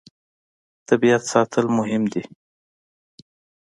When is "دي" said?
2.13-2.23